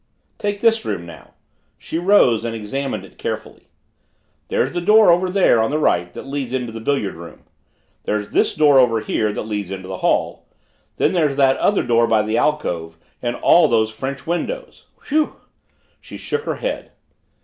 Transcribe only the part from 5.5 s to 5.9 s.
on the